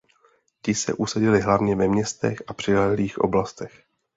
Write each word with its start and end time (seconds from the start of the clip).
Ti 0.61 0.73
se 0.75 0.93
usadili 0.93 1.41
hlavně 1.41 1.75
ve 1.75 1.87
městech 1.87 2.41
a 2.47 2.53
přilehlých 2.53 3.17
oblastech. 3.17 3.83